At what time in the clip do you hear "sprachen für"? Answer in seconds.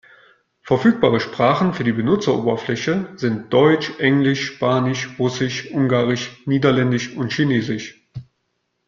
1.19-1.83